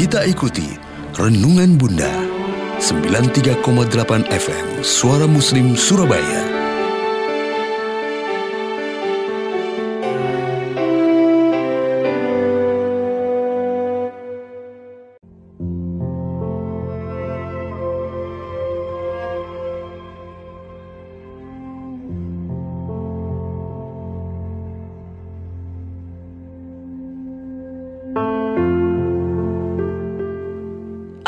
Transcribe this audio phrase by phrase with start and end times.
[0.00, 0.80] Kita ikuti
[1.12, 2.08] Renungan Bunda
[2.80, 3.60] 93,8
[4.32, 6.49] FM Suara Muslim Surabaya.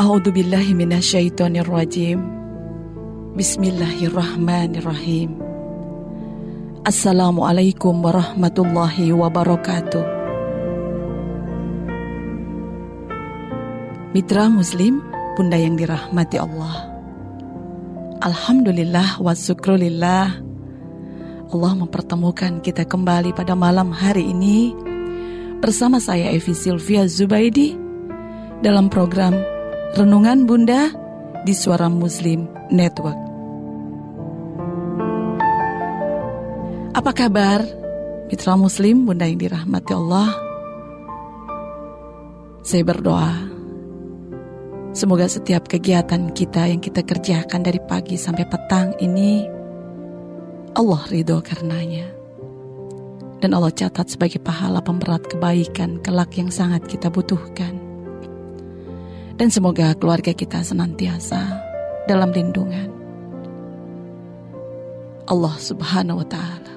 [0.02, 2.26] A'udzu billahi minasyaitonir rajim.
[3.38, 5.38] Bismillahirrahmanirrahim.
[6.82, 10.02] Assalamualaikum warahmatullahi wabarakatuh.
[14.10, 15.06] Mitra Muslim,
[15.38, 16.90] Bunda yang dirahmati Allah.
[18.26, 20.34] Alhamdulillah wa syukrulillah.
[21.46, 24.74] Allah mempertemukan kita kembali pada malam hari ini
[25.62, 27.78] bersama saya Evi Sylvia Zubaidi
[28.66, 29.51] dalam program
[29.92, 30.88] Renungan Bunda
[31.44, 33.20] di Suara Muslim Network.
[36.96, 37.60] Apa kabar
[38.32, 40.32] mitra muslim Bunda yang dirahmati Allah?
[42.64, 43.36] Saya berdoa
[44.96, 49.44] semoga setiap kegiatan kita yang kita kerjakan dari pagi sampai petang ini
[50.72, 52.08] Allah ridho karenanya.
[53.44, 57.91] Dan Allah catat sebagai pahala pemberat kebaikan kelak yang sangat kita butuhkan.
[59.42, 61.42] Dan semoga keluarga kita senantiasa
[62.06, 62.86] dalam lindungan
[65.26, 66.74] Allah subhanahu wa ta'ala.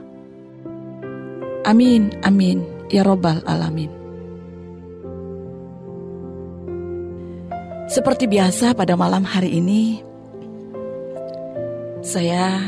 [1.70, 3.94] Amin, amin, ya robbal alamin.
[7.86, 10.02] Seperti biasa pada malam hari ini,
[12.02, 12.66] saya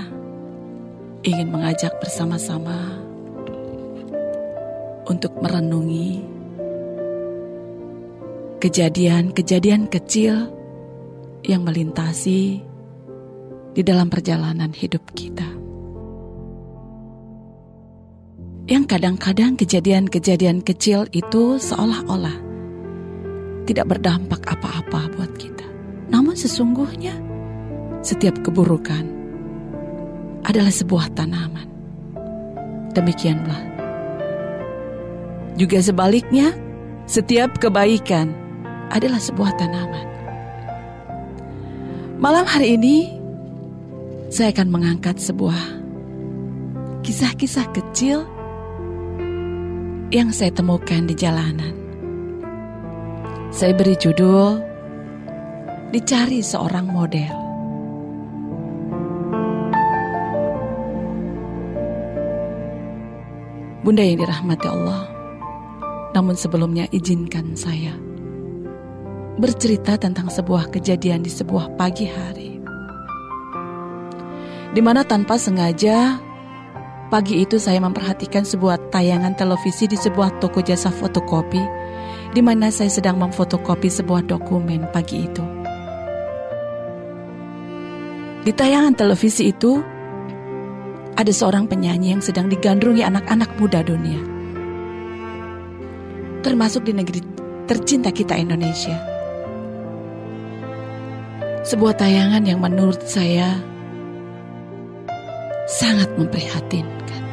[1.25, 3.01] ingin mengajak bersama-sama
[5.09, 6.36] untuk merenungi
[8.57, 10.49] kejadian-kejadian kecil
[11.45, 12.65] yang melintasi
[13.77, 15.45] di dalam perjalanan hidup kita.
[18.67, 22.35] Yang kadang-kadang kejadian-kejadian kecil itu seolah-olah
[23.69, 25.63] tidak berdampak apa-apa buat kita.
[26.09, 27.13] Namun sesungguhnya
[28.01, 29.05] setiap keburukan
[30.43, 31.69] adalah sebuah tanaman.
[32.97, 33.61] Demikianlah.
[35.55, 36.57] Juga sebaliknya,
[37.05, 38.46] setiap kebaikan
[38.91, 40.07] adalah sebuah tanaman.
[42.17, 43.13] Malam hari ini,
[44.33, 45.59] saya akan mengangkat sebuah
[47.05, 48.25] kisah-kisah kecil
[50.09, 51.75] yang saya temukan di jalanan.
[53.53, 54.59] Saya beri judul
[55.93, 57.35] "Dicari Seorang Model".
[63.85, 65.07] Bunda yang dirahmati Allah,
[66.11, 67.95] namun sebelumnya izinkan saya
[69.37, 72.57] bercerita tentang sebuah kejadian di sebuah pagi hari.
[74.73, 76.17] Di mana tanpa sengaja
[77.13, 81.61] pagi itu saya memperhatikan sebuah tayangan televisi di sebuah toko jasa fotokopi
[82.33, 85.45] di mana saya sedang memfotokopi sebuah dokumen pagi itu.
[88.41, 89.79] Di tayangan televisi itu
[91.17, 94.21] ada seorang penyanyi yang sedang digandrungi anak-anak muda dunia.
[96.41, 97.21] Termasuk di negeri
[97.67, 99.16] tercinta kita Indonesia
[101.67, 103.59] sebuah tayangan yang menurut saya
[105.67, 107.23] sangat memprihatinkan.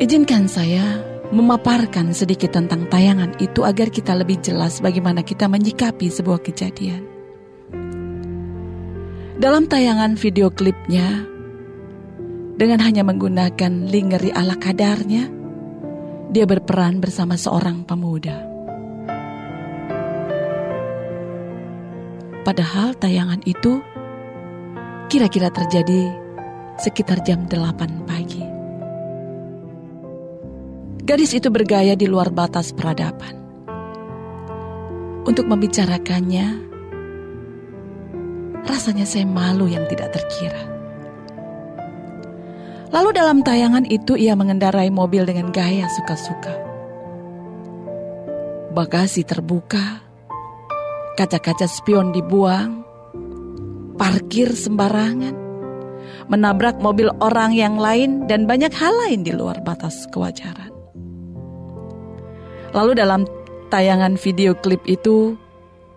[0.00, 6.40] Izinkan saya memaparkan sedikit tentang tayangan itu agar kita lebih jelas bagaimana kita menyikapi sebuah
[6.40, 7.04] kejadian.
[9.36, 11.28] Dalam tayangan video klipnya,
[12.56, 15.28] dengan hanya menggunakan lingeri ala kadarnya,
[16.32, 18.57] dia berperan bersama seorang pemuda.
[22.48, 23.84] Padahal tayangan itu
[25.12, 26.16] kira-kira terjadi
[26.80, 28.40] sekitar jam 8 pagi.
[31.04, 33.36] Gadis itu bergaya di luar batas peradaban.
[35.28, 36.64] Untuk membicarakannya,
[38.64, 40.64] rasanya saya malu yang tidak terkira.
[42.96, 46.56] Lalu dalam tayangan itu ia mengendarai mobil dengan gaya suka-suka.
[48.72, 50.07] Bagasi terbuka,
[51.18, 52.86] kaca-kaca spion dibuang,
[53.98, 55.34] parkir sembarangan,
[56.30, 60.70] menabrak mobil orang yang lain dan banyak hal lain di luar batas kewajaran.
[62.70, 63.26] Lalu dalam
[63.74, 65.34] tayangan video klip itu,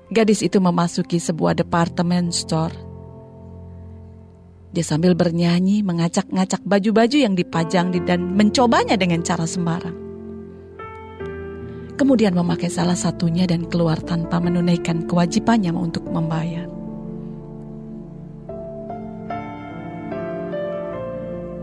[0.10, 2.74] gadis itu memasuki sebuah departemen store.
[4.74, 10.01] Dia sambil bernyanyi mengacak-ngacak baju-baju yang dipajang dan mencobanya dengan cara sembarang.
[12.02, 16.66] Kemudian memakai salah satunya dan keluar tanpa menunaikan kewajibannya untuk membayar.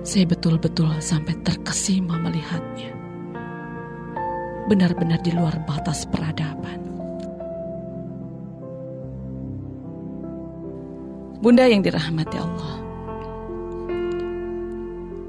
[0.07, 2.95] Saya betul-betul sampai terkesima melihatnya.
[4.71, 6.87] Benar-benar di luar batas peradaban.
[11.43, 12.75] Bunda yang dirahmati Allah.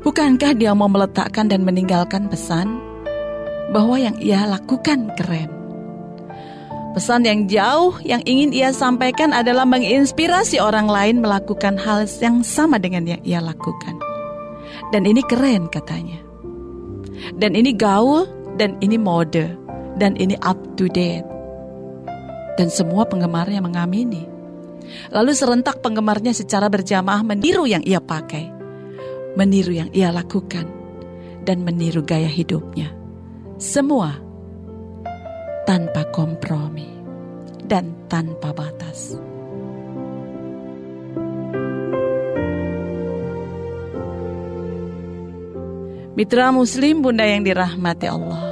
[0.05, 2.88] Bukankah dia mau meletakkan dan meninggalkan pesan
[3.71, 5.59] bahwa yang ia lakukan keren?
[6.89, 12.81] Pesan yang jauh yang ingin ia sampaikan adalah menginspirasi orang lain melakukan hal yang sama
[12.81, 13.95] dengan yang ia lakukan.
[14.89, 16.17] Dan ini keren katanya.
[17.37, 18.25] Dan ini gaul,
[18.57, 19.53] dan ini mode,
[20.01, 21.23] dan ini up to date.
[22.57, 24.25] Dan semua penggemarnya mengamini.
[25.13, 28.49] Lalu serentak penggemarnya secara berjamaah meniru yang ia pakai,
[29.37, 30.67] meniru yang ia lakukan,
[31.45, 32.98] dan meniru gaya hidupnya.
[33.59, 34.15] Semua
[35.67, 36.87] tanpa kompromi
[37.67, 39.19] dan tanpa batas.
[46.15, 48.47] Mitra Muslim, Bunda yang dirahmati Allah.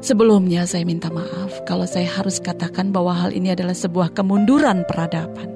[0.00, 5.52] Sebelumnya saya minta maaf kalau saya harus katakan bahwa hal ini adalah sebuah kemunduran peradaban.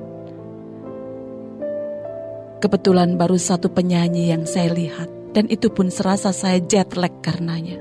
[2.61, 7.80] Kebetulan baru satu penyanyi yang saya lihat dan itu pun serasa saya jet lag karenanya.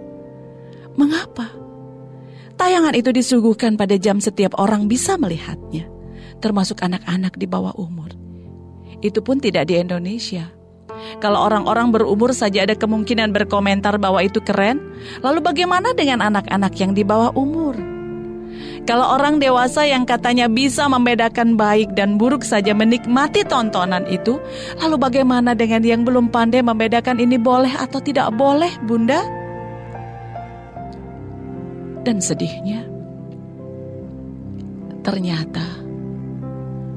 [0.98, 1.54] Mengapa?
[2.58, 5.86] Tayangan itu disuguhkan pada jam setiap orang bisa melihatnya,
[6.42, 8.10] termasuk anak-anak di bawah umur.
[9.06, 10.58] Itu pun tidak di Indonesia,
[11.22, 14.82] kalau orang-orang berumur saja ada kemungkinan berkomentar bahwa itu keren,
[15.22, 17.97] lalu bagaimana dengan anak-anak yang di bawah umur?
[18.88, 24.40] Kalau orang dewasa yang katanya bisa membedakan baik dan buruk saja menikmati tontonan itu,
[24.80, 29.20] lalu bagaimana dengan yang belum pandai membedakan ini boleh atau tidak boleh, Bunda?
[32.08, 32.88] Dan sedihnya,
[35.04, 35.84] ternyata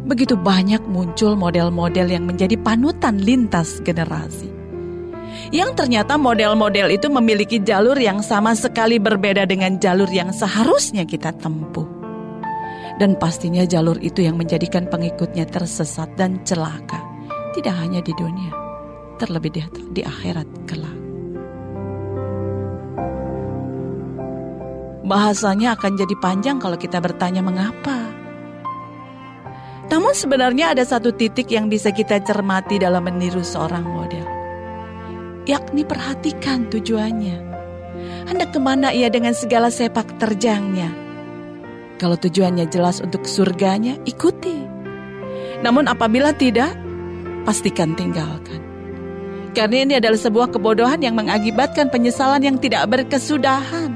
[0.07, 4.60] begitu banyak muncul model-model yang menjadi panutan lintas generasi.
[5.51, 11.35] Yang ternyata model-model itu memiliki jalur yang sama sekali berbeda dengan jalur yang seharusnya kita
[11.35, 11.91] tempuh.
[13.03, 17.03] Dan pastinya jalur itu yang menjadikan pengikutnya tersesat dan celaka.
[17.51, 18.55] Tidak hanya di dunia,
[19.19, 19.59] terlebih
[19.91, 20.99] di, akhirat kelak.
[25.03, 27.99] Bahasanya akan jadi panjang kalau kita bertanya mengapa.
[29.91, 34.40] Namun sebenarnya ada satu titik yang bisa kita cermati dalam meniru seorang model.
[35.49, 37.39] Yakni perhatikan tujuannya.
[38.29, 40.93] Hendak ke mana ia dengan segala sepak terjangnya.
[42.01, 44.57] Kalau tujuannya jelas untuk surganya, ikuti.
[45.61, 46.73] Namun apabila tidak,
[47.45, 48.61] pastikan tinggalkan.
[49.53, 53.93] Karena ini adalah sebuah kebodohan yang mengakibatkan penyesalan yang tidak berkesudahan.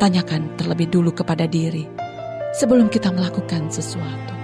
[0.00, 1.86] Tanyakan terlebih dulu kepada diri
[2.56, 4.39] sebelum kita melakukan sesuatu.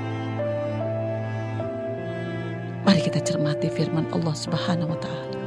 [2.87, 5.39] Mari kita cermati firman Allah Subhanahu wa taala.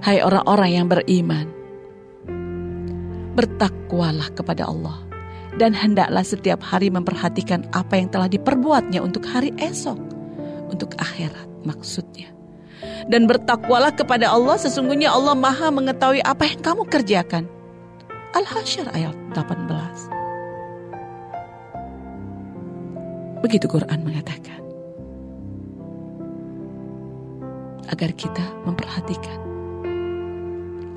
[0.00, 1.46] Hai orang-orang yang beriman,
[3.36, 5.04] bertakwalah kepada Allah
[5.60, 10.00] dan hendaklah setiap hari memperhatikan apa yang telah diperbuatnya untuk hari esok,
[10.72, 12.32] untuk akhirat maksudnya.
[13.12, 17.44] Dan bertakwalah kepada Allah sesungguhnya Allah Maha mengetahui apa yang kamu kerjakan
[18.32, 20.15] Al-Hasyr ayat 18.
[23.46, 24.58] Begitu Quran mengatakan.
[27.86, 29.38] Agar kita memperhatikan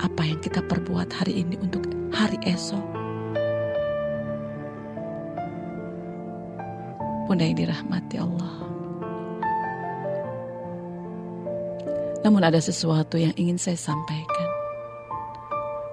[0.02, 2.82] apa yang kita perbuat hari ini untuk hari esok.
[7.30, 8.54] Bunda yang dirahmati Allah.
[12.26, 14.50] Namun ada sesuatu yang ingin saya sampaikan.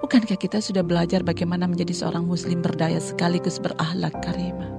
[0.02, 4.77] Bukankah kita sudah belajar bagaimana menjadi seorang muslim berdaya sekaligus berakhlak karimah?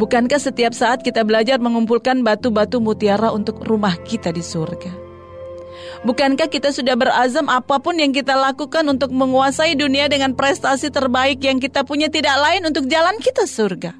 [0.00, 4.88] Bukankah setiap saat kita belajar mengumpulkan batu-batu mutiara untuk rumah kita di surga?
[6.08, 11.44] Bukankah kita sudah berazam apa pun yang kita lakukan untuk menguasai dunia dengan prestasi terbaik
[11.44, 13.92] yang kita punya tidak lain untuk jalan kita surga?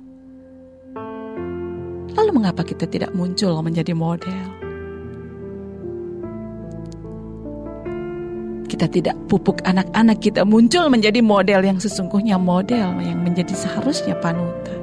[2.17, 4.57] Lalu mengapa kita tidak muncul menjadi model?
[8.71, 14.80] kita tidak pupuk anak-anak kita muncul menjadi model yang sesungguhnya model yang menjadi seharusnya panutan.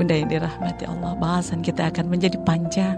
[0.00, 2.96] Bunda yang dirahmati Allah, bahasan kita akan menjadi panjang.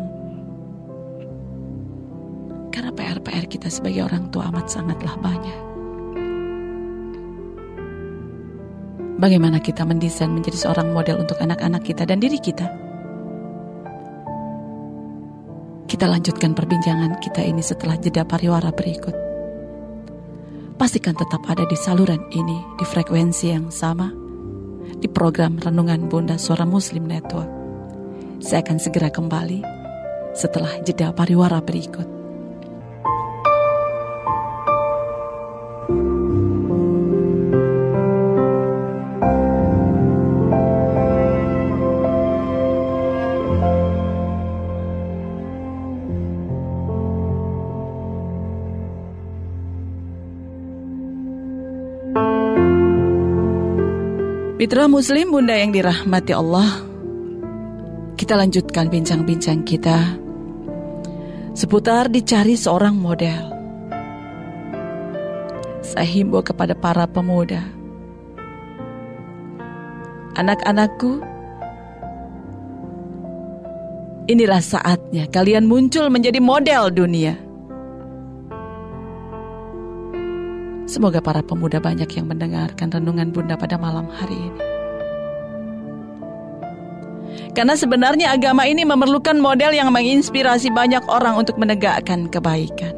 [2.71, 5.61] Karena PR-PR kita sebagai orang tua amat sangatlah banyak.
[9.19, 12.71] Bagaimana kita mendesain menjadi seorang model untuk anak-anak kita dan diri kita?
[15.91, 19.19] Kita lanjutkan perbincangan kita ini setelah jeda pariwara berikut.
[20.79, 24.22] Pastikan tetap ada di saluran ini, di frekuensi yang sama,
[25.03, 27.51] di program Renungan Bunda Suara Muslim Network.
[28.39, 29.67] Saya akan segera kembali
[30.31, 32.22] setelah jeda pariwara berikut.
[54.63, 56.87] Mitra Muslim Bunda yang dirahmati Allah.
[58.15, 60.15] Kita lanjutkan bincang-bincang kita.
[61.51, 63.43] Seputar dicari seorang model.
[65.83, 67.59] Saya himbau kepada para pemuda.
[70.39, 71.19] Anak-anakku
[74.31, 77.35] Inilah saatnya kalian muncul menjadi model dunia
[80.93, 84.61] Semoga para pemuda banyak yang mendengarkan renungan Bunda pada malam hari ini.
[87.57, 92.93] Karena sebenarnya agama ini memerlukan model yang menginspirasi banyak orang untuk menegakkan kebaikan.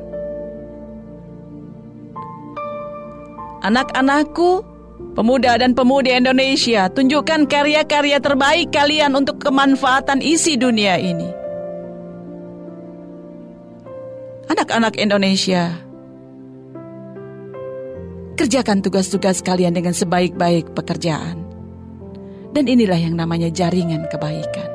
[3.62, 4.66] Anak-anakku,
[5.14, 11.30] pemuda dan pemudi Indonesia, tunjukkan karya-karya terbaik kalian untuk kemanfaatan isi dunia ini.
[14.50, 15.78] Anak-anak Indonesia,
[18.34, 21.38] Kerjakan tugas-tugas kalian dengan sebaik-baik pekerjaan.
[22.50, 24.70] Dan inilah yang namanya jaringan kebaikan.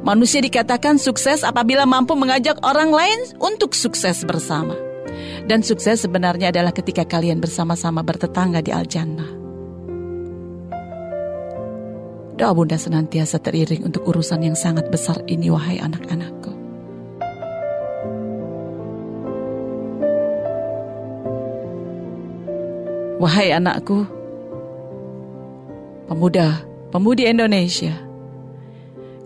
[0.00, 4.72] Manusia dikatakan sukses apabila mampu mengajak orang lain untuk sukses bersama.
[5.44, 9.30] Dan sukses sebenarnya adalah ketika kalian bersama-sama bertetangga di Al-Jannah.
[12.38, 16.57] Doa bunda senantiasa teriring untuk urusan yang sangat besar ini wahai anak-anakku.
[23.18, 24.06] Wahai anakku,
[26.06, 26.62] pemuda,
[26.94, 27.98] pemudi Indonesia,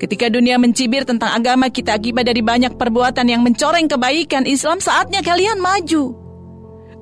[0.01, 5.21] ketika dunia mencibir tentang agama kita akibat dari banyak perbuatan yang mencoreng kebaikan Islam, saatnya
[5.21, 6.17] kalian maju.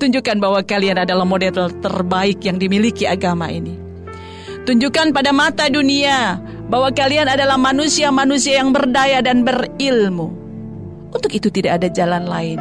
[0.02, 3.78] Tunjukkan bahwa kalian adalah model terbaik yang dimiliki agama ini.
[4.66, 10.34] Tunjukkan pada mata dunia bahwa kalian adalah manusia-manusia yang berdaya dan berilmu.
[11.14, 12.58] Untuk itu tidak ada jalan lain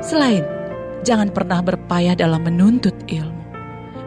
[0.00, 0.59] selain
[1.02, 3.42] jangan pernah berpayah dalam menuntut ilmu.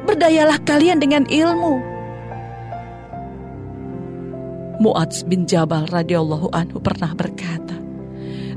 [0.03, 1.93] Berdayalah kalian dengan ilmu.
[4.83, 7.82] Mu'adz bin Jabal radhiyallahu anhu pernah berkata,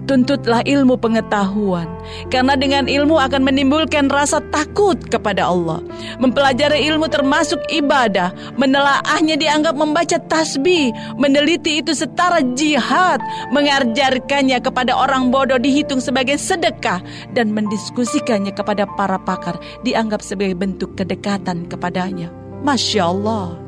[0.06, 1.90] Tuntutlah ilmu pengetahuan,
[2.30, 5.82] karena dengan ilmu akan menimbulkan rasa takut kepada Allah.
[6.22, 13.18] Mempelajari ilmu termasuk ibadah, menelaahnya dianggap membaca tasbih, meneliti itu setara jihad,
[13.50, 17.02] mengajarkannya kepada orang bodoh dihitung sebagai sedekah,
[17.34, 22.30] dan mendiskusikannya kepada para pakar dianggap sebagai bentuk kedekatan kepadanya.
[22.62, 23.58] Masya Allah.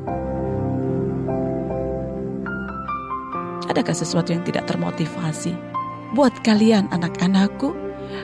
[3.67, 5.68] Adakah sesuatu yang tidak termotivasi?
[6.13, 7.73] Buat kalian anak-anakku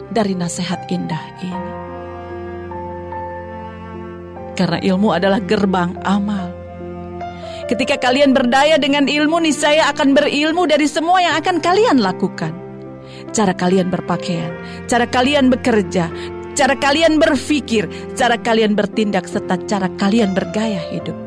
[0.10, 1.64] dari nasihat indah ini.
[4.56, 6.50] Karena ilmu adalah gerbang amal.
[7.66, 12.54] Ketika kalian berdaya dengan ilmu, niscaya akan berilmu dari semua yang akan kalian lakukan.
[13.36, 14.54] Cara kalian berpakaian,
[14.88, 16.08] cara kalian bekerja,
[16.56, 21.18] cara kalian berpikir, cara kalian bertindak, serta cara kalian bergaya hidup.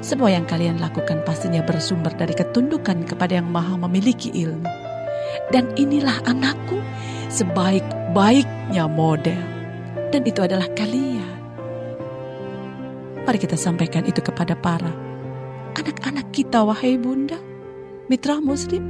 [0.00, 4.85] Semua yang kalian lakukan pastinya bersumber dari ketundukan kepada yang maha memiliki ilmu.
[5.54, 6.78] Dan inilah anakku
[7.30, 9.42] sebaik-baiknya model.
[10.10, 11.36] Dan itu adalah kalian.
[13.26, 15.06] Mari kita sampaikan itu kepada para
[15.76, 17.36] anak-anak kita, wahai bunda,
[18.08, 18.82] mitra muslim.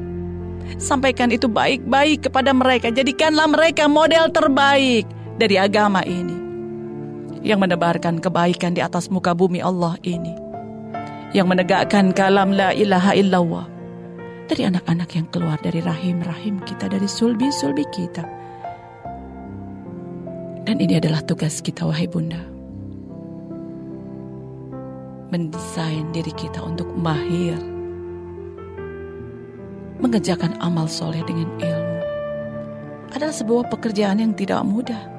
[0.79, 2.91] Sampaikan itu baik-baik kepada mereka.
[2.91, 5.07] Jadikanlah mereka model terbaik
[5.39, 6.35] dari agama ini.
[7.47, 10.35] Yang menebarkan kebaikan di atas muka bumi Allah ini.
[11.31, 13.76] Yang menegakkan kalam la ilaha illallah
[14.47, 18.23] dari anak-anak yang keluar dari rahim-rahim kita, dari sulbi-sulbi kita.
[20.67, 22.39] Dan ini adalah tugas kita, wahai Bunda.
[25.31, 27.59] Mendesain diri kita untuk mahir.
[29.99, 31.97] Mengerjakan amal soleh dengan ilmu.
[33.15, 35.16] Adalah sebuah pekerjaan yang tidak mudah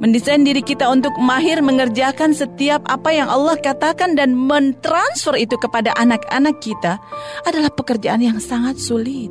[0.00, 5.92] mendesain diri kita untuk mahir mengerjakan setiap apa yang Allah katakan dan mentransfer itu kepada
[6.00, 6.96] anak-anak kita
[7.44, 9.28] adalah pekerjaan yang sangat sulit.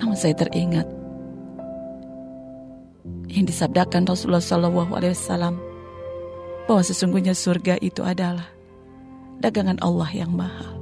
[0.00, 0.88] Namun saya teringat
[3.30, 5.54] yang disabdakan Rasulullah SAW
[6.66, 8.46] bahwa sesungguhnya surga itu adalah
[9.42, 10.79] dagangan Allah yang mahal.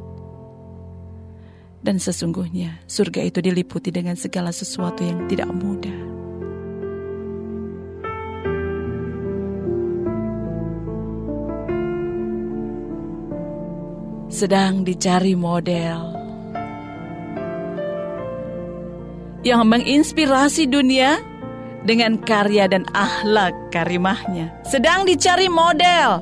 [1.89, 5.97] Dan sesungguhnya surga itu diliputi dengan segala sesuatu yang tidak mudah.
[14.29, 16.13] Sedang dicari model
[19.49, 21.17] yang menginspirasi dunia
[21.89, 24.53] dengan karya dan akhlak karimahnya.
[24.69, 26.21] Sedang dicari model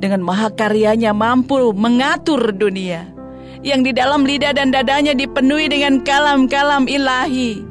[0.00, 3.12] dengan mahakaryanya mampu mengatur dunia
[3.62, 7.62] yang di dalam lidah dan dadanya dipenuhi dengan kalam-kalam ilahi.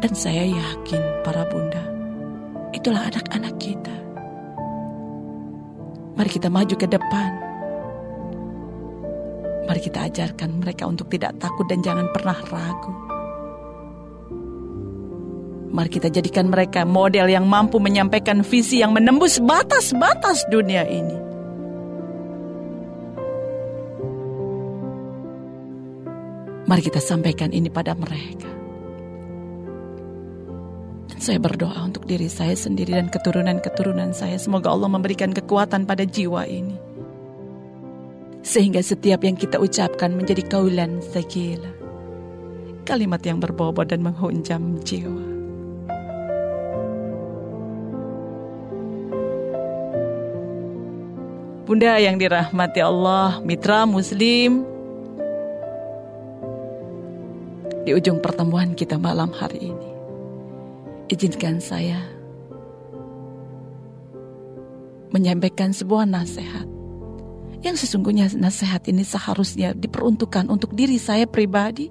[0.00, 1.84] Dan saya yakin para bunda,
[2.72, 3.96] itulah anak-anak kita.
[6.16, 7.30] Mari kita maju ke depan.
[9.68, 12.92] Mari kita ajarkan mereka untuk tidak takut dan jangan pernah ragu.
[15.68, 21.28] Mari kita jadikan mereka model yang mampu menyampaikan visi yang menembus batas-batas dunia ini.
[26.68, 28.44] Mari kita sampaikan ini pada mereka.
[31.08, 34.36] Dan saya berdoa untuk diri saya sendiri dan keturunan-keturunan saya.
[34.36, 36.76] Semoga Allah memberikan kekuatan pada jiwa ini.
[38.44, 41.72] Sehingga setiap yang kita ucapkan menjadi kaulan sakila.
[42.84, 45.24] Kalimat yang berbobot dan menghunjam jiwa.
[51.64, 54.77] Bunda yang dirahmati Allah, mitra muslim.
[57.88, 59.90] Di ujung pertemuan kita malam hari ini,
[61.08, 61.96] izinkan saya
[65.08, 66.68] menyampaikan sebuah nasihat
[67.64, 71.88] yang sesungguhnya nasihat ini seharusnya diperuntukkan untuk diri saya pribadi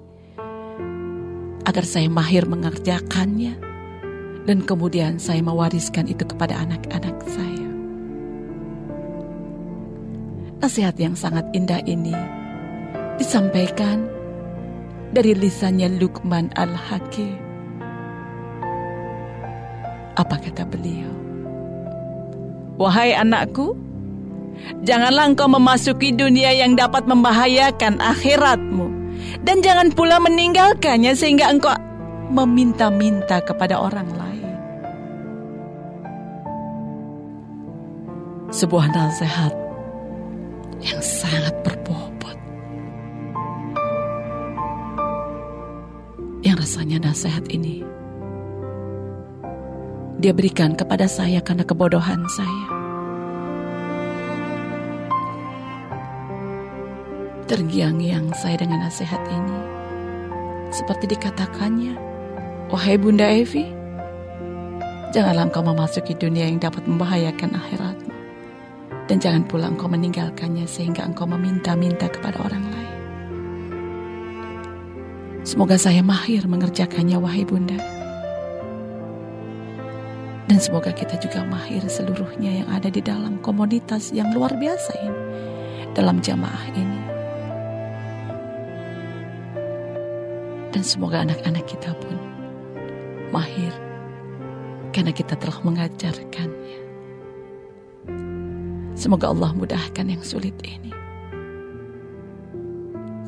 [1.66, 3.58] agar saya mahir mengerjakannya
[4.46, 7.70] dan kemudian saya mewariskan itu kepada anak-anak saya.
[10.62, 12.14] Nasihat yang sangat indah ini
[13.18, 14.17] disampaikan
[15.18, 17.34] dari lisannya Lukman Al-Hakim.
[20.14, 21.10] Apa kata beliau?
[22.78, 23.74] Wahai anakku,
[24.86, 28.86] janganlah engkau memasuki dunia yang dapat membahayakan akhiratmu.
[29.42, 31.74] Dan jangan pula meninggalkannya sehingga engkau
[32.30, 34.54] meminta-minta kepada orang lain.
[38.54, 39.50] Sebuah nasihat
[40.78, 42.07] yang sangat berbobot.
[46.58, 47.86] Rasanya nasihat ini
[50.18, 52.66] dia berikan kepada saya karena kebodohan saya.
[57.46, 59.58] Tergiang-giang saya dengan nasihat ini.
[60.74, 61.94] Seperti dikatakannya,
[62.68, 63.70] Wahai Bunda Evi,
[65.14, 67.96] janganlah engkau memasuki dunia yang dapat membahayakan akhirat
[69.08, 72.97] dan jangan pula engkau meninggalkannya sehingga engkau meminta-minta kepada orang lain.
[75.48, 77.80] Semoga saya mahir mengerjakannya wahai bunda.
[80.44, 85.22] Dan semoga kita juga mahir seluruhnya yang ada di dalam komunitas yang luar biasa ini.
[85.96, 87.00] Dalam jamaah ini.
[90.76, 92.20] Dan semoga anak-anak kita pun
[93.32, 93.72] mahir.
[94.92, 96.80] Karena kita telah mengajarkannya.
[99.00, 100.92] Semoga Allah mudahkan yang sulit ini.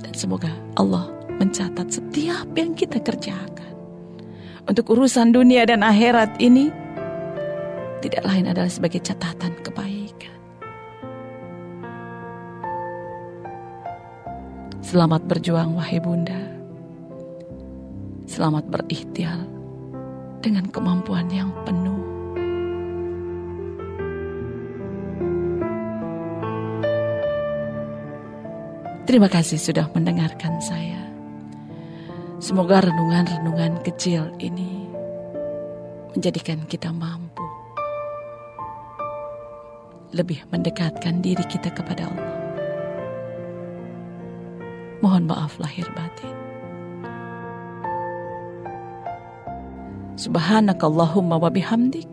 [0.05, 3.73] Dan semoga Allah mencatat setiap yang kita kerjakan.
[4.69, 6.69] Untuk urusan dunia dan akhirat ini
[8.05, 10.37] tidak lain adalah sebagai catatan kebaikan.
[14.85, 16.39] Selamat berjuang wahai bunda.
[18.29, 19.43] Selamat berikhtiar
[20.45, 22.21] dengan kemampuan yang penuh
[29.11, 31.10] Terima kasih sudah mendengarkan saya.
[32.41, 34.89] Semoga renungan-renungan kecil ini
[36.17, 37.45] menjadikan kita mampu
[40.17, 42.37] lebih mendekatkan diri kita kepada Allah.
[45.05, 46.33] Mohon maaf lahir batin.
[50.17, 52.09] Subhanakallahumma wa bihamdik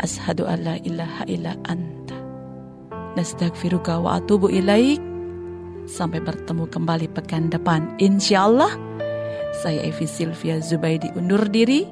[0.00, 2.16] ashadu an la ilaha illa anta
[3.20, 5.00] nastagfiruka wa atubu ilaik
[5.86, 7.94] Sampai bertemu kembali pekan depan.
[8.02, 8.74] Insya Allah,
[9.52, 11.86] saya Evi Sylvia Zubaidi undur diri.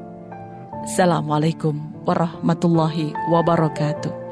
[0.84, 4.23] Assalamualaikum warahmatullahi wabarakatuh.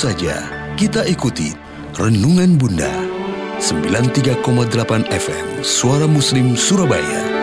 [0.00, 0.48] Saja.
[0.80, 1.52] Kita ikuti
[2.00, 2.88] Renungan Bunda
[3.60, 4.40] 93,8
[5.12, 7.39] FM Suara Muslim Surabaya